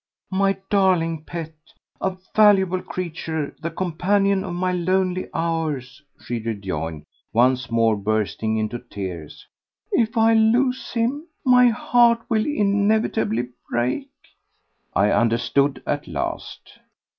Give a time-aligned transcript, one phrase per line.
[0.31, 1.53] "My darling pet,
[2.01, 8.79] a valuable creature, the companion of my lonely hours," she rejoined, once more bursting into
[8.79, 9.45] tears.
[9.91, 14.09] "If I lose him, my heart will inevitably break."
[14.95, 16.79] I understood at last.